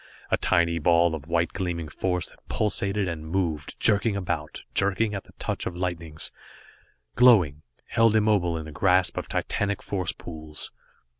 [0.31, 5.25] A tiny ball of white gleaming force that pulsated, and moved, jerking about, jerking at
[5.25, 6.31] the touch of lightnings,
[7.13, 10.71] glowing, held immobile in the grasp of titanic force pools.